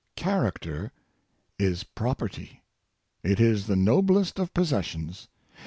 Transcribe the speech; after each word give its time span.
Character 0.15 0.91
is 1.59 1.83
property. 1.83 2.63
It 3.23 3.39
is 3.39 3.67
the 3.67 3.75
noblest 3.75 4.39
of 4.39 4.51
posses 4.51 4.83
sions. 4.87 5.27